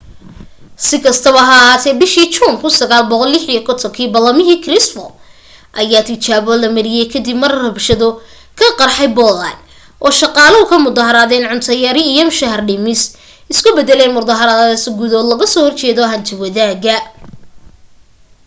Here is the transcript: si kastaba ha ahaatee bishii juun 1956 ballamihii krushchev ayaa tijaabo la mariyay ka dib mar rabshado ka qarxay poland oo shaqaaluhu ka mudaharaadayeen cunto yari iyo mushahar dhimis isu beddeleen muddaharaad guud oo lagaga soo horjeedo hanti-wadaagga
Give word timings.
si 0.85 0.95
kastaba 1.05 1.41
ha 1.47 1.55
ahaatee 1.63 1.99
bishii 2.01 2.31
juun 2.35 2.53
1956 2.61 4.07
ballamihii 4.13 4.59
krushchev 4.63 4.99
ayaa 5.81 6.07
tijaabo 6.09 6.51
la 6.61 6.67
mariyay 6.75 7.07
ka 7.11 7.19
dib 7.25 7.37
mar 7.43 7.53
rabshado 7.65 8.07
ka 8.59 8.67
qarxay 8.79 9.09
poland 9.17 9.57
oo 10.05 10.11
shaqaaluhu 10.21 10.65
ka 10.71 10.75
mudaharaadayeen 10.85 11.49
cunto 11.51 11.71
yari 11.85 12.01
iyo 12.11 12.23
mushahar 12.29 12.61
dhimis 12.67 13.01
isu 13.51 13.69
beddeleen 13.77 14.13
muddaharaad 14.17 14.85
guud 14.97 15.11
oo 15.17 15.23
lagaga 15.29 15.47
soo 15.53 15.63
horjeedo 15.67 16.03
hanti-wadaagga 16.11 16.95